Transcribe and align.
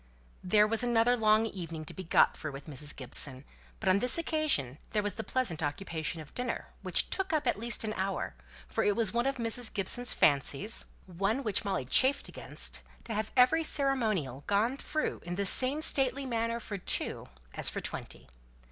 There 0.43 0.65
was 0.65 0.81
another 0.81 1.15
long 1.15 1.45
evening 1.45 1.85
to 1.85 1.93
be 1.93 2.03
got 2.03 2.35
through 2.35 2.53
with 2.53 2.65
Mrs. 2.65 2.95
Gibson; 2.95 3.43
but 3.79 3.87
on 3.87 3.99
this 3.99 4.17
occasion 4.17 4.79
there 4.93 5.03
was 5.03 5.13
the 5.13 5.23
pleasant 5.23 5.61
occupation 5.61 6.19
of 6.19 6.33
dinner, 6.33 6.69
which 6.81 7.11
took 7.11 7.31
up 7.31 7.45
at 7.45 7.59
least 7.59 7.83
an 7.83 7.93
hour; 7.93 8.33
for 8.67 8.83
it 8.83 8.95
was 8.95 9.13
one 9.13 9.27
of 9.27 9.35
Mrs. 9.37 9.71
Gibson's 9.71 10.11
fancies 10.11 10.85
one 11.05 11.43
which 11.43 11.63
Molly 11.63 11.85
chafed 11.85 12.27
against 12.27 12.81
to 13.03 13.13
have 13.13 13.31
every 13.37 13.61
ceremonial 13.63 14.43
gone 14.47 14.75
through 14.75 15.21
in 15.23 15.35
the 15.35 15.45
same 15.45 15.83
stately 15.83 16.25
manner 16.25 16.59
for 16.59 16.79
two 16.79 17.29
as 17.53 17.69
for 17.69 17.79
twenty. 17.79 18.27